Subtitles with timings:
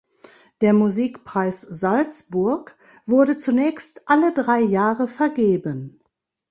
[0.61, 5.99] Der Musikpreis Salzburg wurde zunächst alle drei Jahre vergeben.